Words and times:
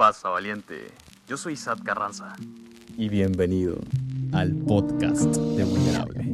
pasa, 0.00 0.30
valiente? 0.30 0.90
Yo 1.28 1.36
soy 1.36 1.56
Sad 1.56 1.80
Carranza. 1.84 2.34
Y 2.96 3.10
bienvenido 3.10 3.76
al 4.32 4.54
podcast 4.54 5.26
de 5.26 5.64
Vulnerable. 5.64 6.24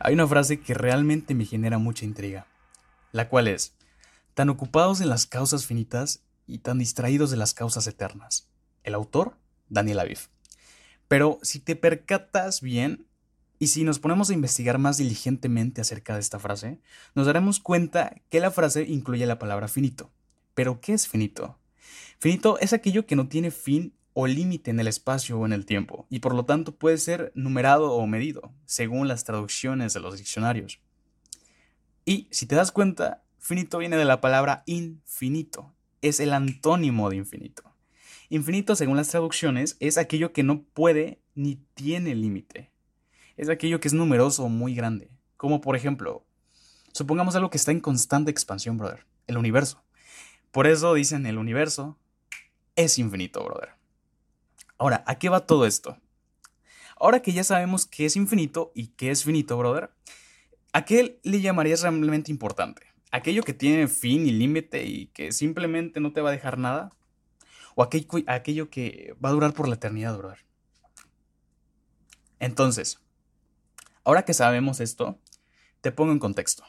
Hay 0.00 0.14
una 0.14 0.26
frase 0.26 0.58
que 0.58 0.74
realmente 0.74 1.36
me 1.36 1.44
genera 1.44 1.78
mucha 1.78 2.04
intriga, 2.04 2.48
la 3.12 3.28
cual 3.28 3.46
es, 3.46 3.76
tan 4.34 4.48
ocupados 4.48 5.00
en 5.00 5.08
las 5.08 5.28
causas 5.28 5.64
finitas 5.64 6.24
y 6.48 6.58
tan 6.58 6.78
distraídos 6.78 7.30
de 7.30 7.36
las 7.36 7.54
causas 7.54 7.86
eternas. 7.86 8.48
El 8.82 8.94
autor, 8.94 9.36
Daniel 9.72 10.00
Aviv. 10.00 10.18
Pero 11.08 11.38
si 11.42 11.58
te 11.58 11.76
percatas 11.76 12.60
bien, 12.60 13.06
y 13.58 13.68
si 13.68 13.84
nos 13.84 13.98
ponemos 13.98 14.28
a 14.30 14.34
investigar 14.34 14.78
más 14.78 14.98
diligentemente 14.98 15.80
acerca 15.80 16.14
de 16.14 16.20
esta 16.20 16.38
frase, 16.38 16.80
nos 17.14 17.26
daremos 17.26 17.60
cuenta 17.60 18.16
que 18.28 18.40
la 18.40 18.50
frase 18.50 18.82
incluye 18.82 19.24
la 19.24 19.38
palabra 19.38 19.68
finito. 19.68 20.10
Pero, 20.54 20.80
¿qué 20.80 20.92
es 20.94 21.06
finito? 21.06 21.58
Finito 22.18 22.58
es 22.58 22.72
aquello 22.72 23.06
que 23.06 23.16
no 23.16 23.28
tiene 23.28 23.50
fin 23.50 23.94
o 24.14 24.26
límite 24.26 24.70
en 24.70 24.80
el 24.80 24.88
espacio 24.88 25.38
o 25.38 25.46
en 25.46 25.52
el 25.52 25.64
tiempo, 25.64 26.06
y 26.10 26.18
por 26.18 26.34
lo 26.34 26.44
tanto 26.44 26.74
puede 26.74 26.98
ser 26.98 27.32
numerado 27.34 27.92
o 27.92 28.06
medido, 28.06 28.52
según 28.66 29.08
las 29.08 29.24
traducciones 29.24 29.94
de 29.94 30.00
los 30.00 30.18
diccionarios. 30.18 30.80
Y 32.04 32.28
si 32.30 32.46
te 32.46 32.56
das 32.56 32.72
cuenta, 32.72 33.22
finito 33.38 33.78
viene 33.78 33.96
de 33.96 34.04
la 34.04 34.20
palabra 34.20 34.64
infinito, 34.66 35.72
es 36.00 36.20
el 36.20 36.32
antónimo 36.32 37.08
de 37.10 37.16
infinito. 37.16 37.71
Infinito, 38.32 38.74
según 38.76 38.96
las 38.96 39.08
traducciones, 39.08 39.76
es 39.78 39.98
aquello 39.98 40.32
que 40.32 40.42
no 40.42 40.62
puede 40.62 41.20
ni 41.34 41.56
tiene 41.74 42.14
límite. 42.14 42.70
Es 43.36 43.50
aquello 43.50 43.78
que 43.78 43.88
es 43.88 43.92
numeroso 43.92 44.44
o 44.44 44.48
muy 44.48 44.74
grande. 44.74 45.10
Como 45.36 45.60
por 45.60 45.76
ejemplo, 45.76 46.24
supongamos 46.94 47.36
algo 47.36 47.50
que 47.50 47.58
está 47.58 47.72
en 47.72 47.80
constante 47.80 48.30
expansión, 48.30 48.78
brother, 48.78 49.04
el 49.26 49.36
universo. 49.36 49.84
Por 50.50 50.66
eso 50.66 50.94
dicen 50.94 51.26
el 51.26 51.36
universo 51.36 51.98
es 52.74 52.98
infinito, 52.98 53.44
brother. 53.44 53.74
Ahora, 54.78 55.04
¿a 55.06 55.18
qué 55.18 55.28
va 55.28 55.44
todo 55.44 55.66
esto? 55.66 55.98
Ahora 56.98 57.20
que 57.20 57.34
ya 57.34 57.44
sabemos 57.44 57.84
qué 57.84 58.06
es 58.06 58.16
infinito 58.16 58.72
y 58.74 58.86
qué 58.96 59.10
es 59.10 59.24
finito, 59.24 59.58
brother, 59.58 59.90
¿a 60.72 60.86
qué 60.86 61.20
le 61.22 61.42
llamarías 61.42 61.82
realmente 61.82 62.30
importante? 62.30 62.80
¿Aquello 63.10 63.42
que 63.42 63.52
tiene 63.52 63.88
fin 63.88 64.26
y 64.26 64.30
límite 64.30 64.86
y 64.86 65.08
que 65.08 65.32
simplemente 65.32 66.00
no 66.00 66.14
te 66.14 66.22
va 66.22 66.30
a 66.30 66.32
dejar 66.32 66.56
nada? 66.56 66.94
¿O 67.74 67.82
aquello 67.82 68.70
que 68.70 69.16
va 69.24 69.30
a 69.30 69.32
durar 69.32 69.54
por 69.54 69.68
la 69.68 69.74
eternidad, 69.74 70.16
brother? 70.16 70.44
Entonces, 72.38 73.00
ahora 74.04 74.24
que 74.24 74.34
sabemos 74.34 74.80
esto, 74.80 75.18
te 75.80 75.92
pongo 75.92 76.12
en 76.12 76.18
contexto. 76.18 76.64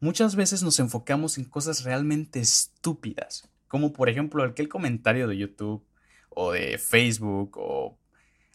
Muchas 0.00 0.34
veces 0.34 0.62
nos 0.62 0.78
enfocamos 0.80 1.36
en 1.36 1.44
cosas 1.44 1.84
realmente 1.84 2.40
estúpidas, 2.40 3.48
como 3.68 3.92
por 3.92 4.08
ejemplo 4.08 4.42
aquel 4.42 4.68
comentario 4.68 5.28
de 5.28 5.36
YouTube 5.36 5.84
o 6.30 6.52
de 6.52 6.78
Facebook 6.78 7.56
o 7.58 7.98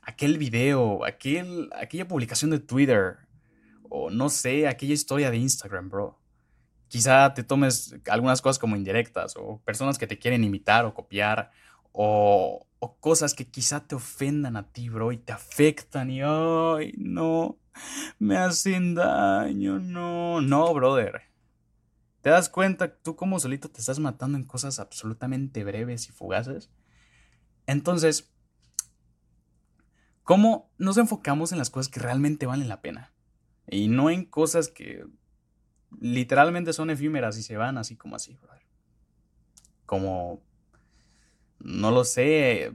aquel 0.01 0.37
video, 0.37 1.05
aquel, 1.05 1.69
aquella 1.75 2.07
publicación 2.07 2.51
de 2.51 2.59
Twitter 2.59 3.17
o 3.89 4.09
no 4.09 4.29
sé, 4.29 4.67
aquella 4.67 4.93
historia 4.93 5.29
de 5.29 5.37
Instagram, 5.37 5.89
bro. 5.89 6.19
Quizá 6.87 7.33
te 7.33 7.43
tomes 7.43 7.95
algunas 8.09 8.41
cosas 8.41 8.59
como 8.59 8.75
indirectas 8.75 9.35
o 9.37 9.61
personas 9.65 9.97
que 9.97 10.07
te 10.07 10.19
quieren 10.19 10.43
imitar 10.43 10.85
o 10.85 10.93
copiar 10.93 11.51
o, 11.91 12.67
cosas 12.99 13.33
que 13.33 13.47
quizá 13.47 13.87
te 13.87 13.95
ofendan 13.95 14.57
a 14.57 14.71
ti, 14.71 14.89
bro, 14.89 15.11
y 15.11 15.17
te 15.17 15.31
afectan 15.31 16.09
y, 16.09 16.21
ay, 16.21 16.93
no, 16.97 17.57
me 18.19 18.37
hacen 18.37 18.95
daño, 18.95 19.79
no, 19.79 20.41
no, 20.41 20.73
brother. 20.73 21.23
¿Te 22.21 22.29
das 22.29 22.49
cuenta 22.49 22.95
tú 22.95 23.15
como 23.15 23.39
solito 23.39 23.69
te 23.69 23.79
estás 23.79 23.99
matando 23.99 24.37
en 24.37 24.45
cosas 24.45 24.79
absolutamente 24.79 25.63
breves 25.63 26.09
y 26.09 26.11
fugaces? 26.11 26.71
Entonces, 27.67 28.31
¿cómo 30.23 30.71
nos 30.77 30.97
enfocamos 30.97 31.51
en 31.51 31.59
las 31.59 31.69
cosas 31.69 31.91
que 31.91 31.99
realmente 31.99 32.45
valen 32.45 32.69
la 32.69 32.81
pena? 32.81 33.13
Y 33.67 33.87
no 33.87 34.09
en 34.09 34.25
cosas 34.25 34.69
que 34.69 35.05
literalmente 35.99 36.73
son 36.73 36.89
efímeras 36.89 37.37
y 37.37 37.43
se 37.43 37.57
van 37.57 37.77
así 37.77 37.95
como 37.95 38.15
así, 38.15 38.35
brother. 38.41 38.61
Como, 39.85 40.41
no 41.59 41.91
lo 41.91 42.03
sé, 42.03 42.73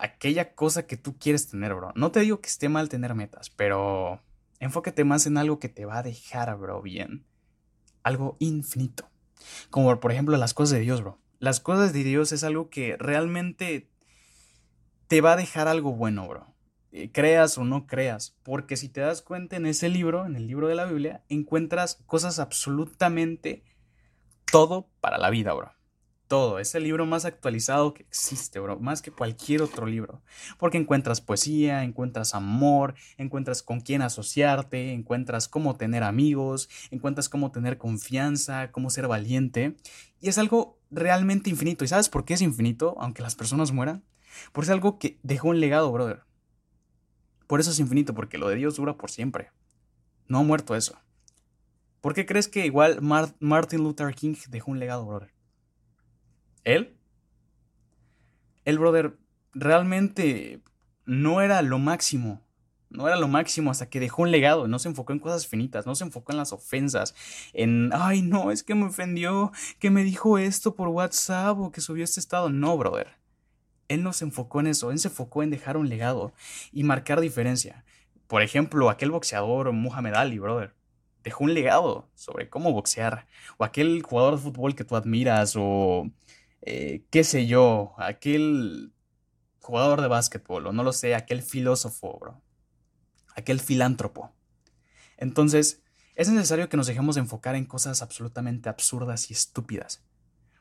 aquella 0.00 0.54
cosa 0.54 0.86
que 0.86 0.96
tú 0.96 1.18
quieres 1.18 1.48
tener, 1.48 1.74
bro. 1.74 1.92
No 1.94 2.10
te 2.10 2.20
digo 2.20 2.40
que 2.40 2.48
esté 2.48 2.68
mal 2.68 2.88
tener 2.88 3.14
metas, 3.14 3.50
pero 3.50 4.22
enfócate 4.60 5.04
más 5.04 5.26
en 5.26 5.38
algo 5.38 5.58
que 5.58 5.68
te 5.68 5.84
va 5.84 5.98
a 5.98 6.02
dejar, 6.02 6.56
bro, 6.56 6.80
bien. 6.82 7.26
Algo 8.02 8.36
infinito. 8.38 9.10
Como 9.70 10.00
por 10.00 10.12
ejemplo 10.12 10.36
las 10.36 10.54
cosas 10.54 10.78
de 10.78 10.80
Dios, 10.80 11.02
bro 11.02 11.18
las 11.38 11.60
cosas 11.60 11.92
de 11.92 12.04
Dios 12.04 12.32
es 12.32 12.44
algo 12.44 12.70
que 12.70 12.96
realmente 12.96 13.90
te 15.08 15.20
va 15.20 15.34
a 15.34 15.36
dejar 15.36 15.68
algo 15.68 15.92
bueno, 15.92 16.26
bro. 16.26 16.46
Eh, 16.92 17.10
creas 17.12 17.58
o 17.58 17.64
no 17.64 17.86
creas, 17.86 18.36
porque 18.42 18.76
si 18.76 18.88
te 18.88 19.00
das 19.00 19.22
cuenta 19.22 19.56
en 19.56 19.66
ese 19.66 19.88
libro, 19.88 20.26
en 20.26 20.36
el 20.36 20.46
libro 20.46 20.68
de 20.68 20.76
la 20.76 20.86
Biblia, 20.86 21.24
encuentras 21.28 22.02
cosas 22.06 22.38
absolutamente 22.38 23.64
todo 24.50 24.88
para 25.00 25.18
la 25.18 25.30
vida, 25.30 25.52
bro 25.52 25.76
todo. 26.26 26.58
Es 26.58 26.74
el 26.74 26.84
libro 26.84 27.06
más 27.06 27.24
actualizado 27.24 27.94
que 27.94 28.02
existe, 28.02 28.58
bro. 28.58 28.78
Más 28.78 29.02
que 29.02 29.10
cualquier 29.10 29.62
otro 29.62 29.86
libro. 29.86 30.22
Porque 30.58 30.78
encuentras 30.78 31.20
poesía, 31.20 31.84
encuentras 31.84 32.34
amor, 32.34 32.94
encuentras 33.16 33.62
con 33.62 33.80
quién 33.80 34.02
asociarte, 34.02 34.92
encuentras 34.92 35.48
cómo 35.48 35.76
tener 35.76 36.02
amigos, 36.02 36.68
encuentras 36.90 37.28
cómo 37.28 37.50
tener 37.50 37.78
confianza, 37.78 38.70
cómo 38.72 38.90
ser 38.90 39.08
valiente. 39.08 39.76
Y 40.20 40.28
es 40.28 40.38
algo 40.38 40.78
realmente 40.90 41.50
infinito. 41.50 41.84
¿Y 41.84 41.88
sabes 41.88 42.08
por 42.08 42.24
qué 42.24 42.34
es 42.34 42.42
infinito? 42.42 42.96
Aunque 42.98 43.22
las 43.22 43.36
personas 43.36 43.72
mueran. 43.72 44.04
Porque 44.52 44.66
es 44.66 44.72
algo 44.72 44.98
que 44.98 45.18
dejó 45.22 45.48
un 45.48 45.60
legado, 45.60 45.90
brother. 45.92 46.25
Por 47.46 47.60
eso 47.60 47.70
es 47.70 47.78
infinito, 47.78 48.14
porque 48.14 48.38
lo 48.38 48.48
de 48.48 48.56
Dios 48.56 48.76
dura 48.76 48.96
por 48.96 49.10
siempre. 49.10 49.50
No 50.28 50.38
ha 50.38 50.42
muerto 50.42 50.74
eso. 50.74 50.98
¿Por 52.00 52.14
qué 52.14 52.26
crees 52.26 52.48
que 52.48 52.66
igual 52.66 53.00
Martin 53.00 53.82
Luther 53.82 54.14
King 54.14 54.34
dejó 54.48 54.70
un 54.70 54.78
legado, 54.78 55.06
brother? 55.06 55.36
él, 56.66 56.96
el 58.64 58.78
brother 58.78 59.16
realmente 59.54 60.60
no 61.06 61.40
era 61.40 61.62
lo 61.62 61.78
máximo. 61.78 62.42
No 62.88 63.08
era 63.08 63.16
lo 63.16 63.28
máximo 63.28 63.70
hasta 63.70 63.88
que 63.88 63.98
dejó 63.98 64.22
un 64.22 64.30
legado, 64.30 64.68
no 64.68 64.78
se 64.78 64.88
enfocó 64.88 65.12
en 65.12 65.18
cosas 65.18 65.46
finitas, 65.46 65.86
no 65.86 65.94
se 65.96 66.04
enfocó 66.04 66.32
en 66.32 66.38
las 66.38 66.52
ofensas, 66.52 67.16
en, 67.52 67.90
ay, 67.92 68.22
no, 68.22 68.52
es 68.52 68.62
que 68.62 68.76
me 68.76 68.86
ofendió, 68.86 69.50
que 69.80 69.90
me 69.90 70.04
dijo 70.04 70.38
esto 70.38 70.76
por 70.76 70.88
WhatsApp 70.88 71.58
o 71.58 71.72
que 71.72 71.80
subió 71.80 72.04
este 72.04 72.20
estado. 72.20 72.48
No, 72.48 72.76
brother. 72.78 73.08
Él 73.88 74.02
no 74.02 74.12
se 74.12 74.24
enfocó 74.24 74.60
en 74.60 74.68
eso, 74.68 74.90
él 74.90 74.98
se 74.98 75.08
enfocó 75.08 75.42
en 75.42 75.50
dejar 75.50 75.76
un 75.76 75.88
legado 75.88 76.32
y 76.72 76.82
marcar 76.82 77.20
diferencia. 77.20 77.84
Por 78.26 78.42
ejemplo, 78.42 78.90
aquel 78.90 79.10
boxeador 79.10 79.72
Muhammad 79.72 80.14
Ali, 80.16 80.38
brother, 80.38 80.74
dejó 81.22 81.44
un 81.44 81.54
legado 81.54 82.08
sobre 82.14 82.48
cómo 82.48 82.72
boxear. 82.72 83.26
O 83.58 83.64
aquel 83.64 84.02
jugador 84.02 84.36
de 84.36 84.42
fútbol 84.42 84.74
que 84.74 84.84
tú 84.84 84.96
admiras, 84.96 85.54
o 85.56 86.10
eh, 86.62 87.04
qué 87.10 87.24
sé 87.24 87.46
yo, 87.46 87.94
aquel 87.98 88.92
jugador 89.60 90.00
de 90.00 90.08
básquetbol, 90.08 90.68
o 90.68 90.72
no 90.72 90.84
lo 90.84 90.92
sé, 90.92 91.14
aquel 91.14 91.42
filósofo, 91.42 92.18
bro, 92.20 92.42
aquel 93.34 93.60
filántropo. 93.60 94.32
Entonces, 95.16 95.82
es 96.14 96.28
necesario 96.28 96.68
que 96.68 96.76
nos 96.76 96.86
dejemos 96.86 97.16
de 97.16 97.22
enfocar 97.22 97.56
en 97.56 97.66
cosas 97.66 98.02
absolutamente 98.02 98.68
absurdas 98.68 99.30
y 99.30 99.34
estúpidas. 99.34 100.04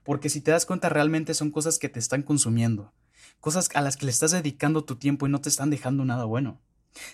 Porque 0.03 0.29
si 0.29 0.41
te 0.41 0.51
das 0.51 0.65
cuenta, 0.65 0.89
realmente 0.89 1.33
son 1.33 1.51
cosas 1.51 1.79
que 1.79 1.89
te 1.89 1.99
están 1.99 2.23
consumiendo, 2.23 2.93
cosas 3.39 3.69
a 3.73 3.81
las 3.81 3.97
que 3.97 4.05
le 4.05 4.11
estás 4.11 4.31
dedicando 4.31 4.85
tu 4.85 4.95
tiempo 4.95 5.25
y 5.25 5.29
no 5.29 5.41
te 5.41 5.49
están 5.49 5.69
dejando 5.69 6.05
nada 6.05 6.25
bueno. 6.25 6.59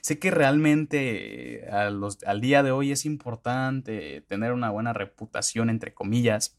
Sé 0.01 0.19
que 0.19 0.31
realmente 0.31 1.65
eh, 1.65 1.69
al 1.69 2.41
día 2.41 2.63
de 2.63 2.71
hoy 2.71 2.91
es 2.91 3.05
importante 3.05 4.21
tener 4.21 4.53
una 4.53 4.69
buena 4.69 4.93
reputación, 4.93 5.69
entre 5.69 5.93
comillas, 5.93 6.57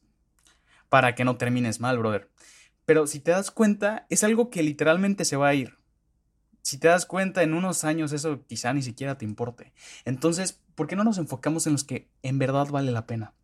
para 0.89 1.15
que 1.15 1.25
no 1.25 1.37
termines 1.37 1.81
mal, 1.81 1.99
brother. 1.99 2.29
Pero 2.85 3.07
si 3.07 3.21
te 3.21 3.31
das 3.31 3.51
cuenta, 3.51 4.07
es 4.11 4.25
algo 4.25 4.51
que 4.51 4.63
literalmente 4.63 5.25
se 5.25 5.37
va 5.37 5.49
a 5.49 5.55
ir. 5.55 5.79
Si 6.63 6.79
te 6.79 6.89
das 6.89 7.07
cuenta, 7.07 7.43
en 7.43 7.55
unos 7.55 7.85
años 7.85 8.13
eso 8.13 8.45
quizá 8.47 8.73
ni 8.73 8.83
siquiera 8.83 9.19
te 9.19 9.25
importe. 9.25 9.73
Entonces, 10.05 10.61
¿por 10.75 10.87
qué 10.87 10.97
no 10.97 11.05
nos 11.05 11.19
enfocamos 11.19 11.67
en 11.67 11.73
los 11.73 11.85
que 11.85 12.09
en 12.23 12.39
verdad 12.39 12.69
vale 12.69 12.93
la 12.93 13.07
pena? 13.07 13.35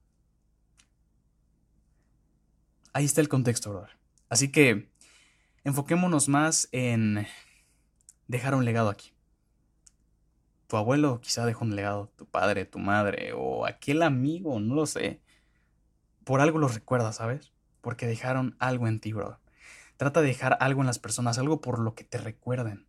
Ahí 2.92 3.04
está 3.04 3.20
el 3.20 3.28
contexto, 3.28 3.70
brother. 3.70 3.96
Así 4.28 4.50
que 4.50 4.88
enfoquémonos 5.68 6.28
más 6.28 6.68
en 6.72 7.26
dejar 8.26 8.54
un 8.54 8.64
legado 8.64 8.88
aquí. 8.90 9.12
Tu 10.66 10.76
abuelo 10.76 11.20
quizá 11.20 11.46
dejó 11.46 11.64
un 11.64 11.76
legado, 11.76 12.12
tu 12.16 12.26
padre, 12.26 12.64
tu 12.66 12.78
madre 12.78 13.32
o 13.34 13.66
aquel 13.66 14.02
amigo, 14.02 14.60
no 14.60 14.74
lo 14.74 14.86
sé 14.86 15.22
por 16.28 16.42
algo 16.42 16.58
los 16.58 16.74
recuerdas, 16.74 17.16
¿sabes? 17.16 17.52
Porque 17.80 18.06
dejaron 18.06 18.54
algo 18.58 18.86
en 18.86 19.00
ti, 19.00 19.14
bro. 19.14 19.40
Trata 19.96 20.20
de 20.20 20.26
dejar 20.26 20.58
algo 20.60 20.82
en 20.82 20.86
las 20.86 20.98
personas, 20.98 21.38
algo 21.38 21.62
por 21.62 21.78
lo 21.78 21.94
que 21.94 22.04
te 22.04 22.18
recuerden. 22.18 22.86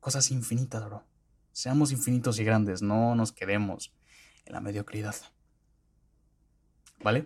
Cosas 0.00 0.30
infinitas, 0.30 0.84
bro. 0.84 1.02
Seamos 1.52 1.92
infinitos 1.92 2.38
y 2.38 2.44
grandes, 2.44 2.82
no 2.82 3.14
nos 3.14 3.32
quedemos 3.32 3.94
en 4.44 4.52
la 4.52 4.60
mediocridad. 4.60 5.14
¿Vale? 7.02 7.24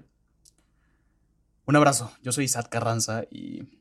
Un 1.65 1.75
abrazo, 1.75 2.13
yo 2.23 2.31
soy 2.31 2.45
Isaac 2.45 2.69
Carranza 2.69 3.25
y 3.29 3.81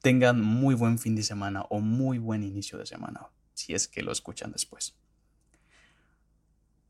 tengan 0.00 0.40
muy 0.40 0.74
buen 0.74 0.98
fin 0.98 1.14
de 1.14 1.22
semana 1.22 1.62
o 1.68 1.80
muy 1.80 2.18
buen 2.18 2.42
inicio 2.42 2.78
de 2.78 2.86
semana, 2.86 3.28
si 3.54 3.74
es 3.74 3.88
que 3.88 4.02
lo 4.02 4.12
escuchan 4.12 4.52
después. 4.52 4.96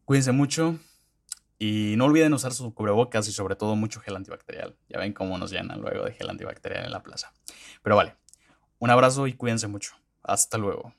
Cuídense 0.05 0.33
mucho 0.33 0.79
y 1.59 1.95
no 1.97 2.07
olviden 2.07 2.33
usar 2.33 2.53
sus 2.53 2.73
cubrebocas 2.73 3.29
y 3.29 3.33
sobre 3.33 3.55
todo 3.55 3.77
mucho 3.77 4.01
gel 4.01 4.17
antibacterial. 4.17 4.77
Ya 4.89 4.99
ven 4.99 5.13
cómo 5.13 5.39
nos 5.39 5.51
llenan 5.51 5.81
luego 5.81 6.05
de 6.05 6.13
gel 6.13 6.31
antibacterial 6.31 6.85
en 6.85 6.91
la 6.91 7.03
plaza. 7.03 7.33
Pero 7.83 7.97
vale, 7.97 8.17
un 8.79 8.91
abrazo 8.91 9.27
y 9.27 9.35
cuídense 9.35 9.69
mucho. 9.69 9.95
Hasta 10.23 10.59
luego. 10.59 10.95